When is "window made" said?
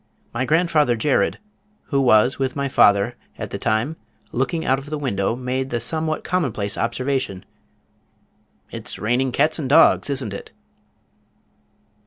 4.97-5.69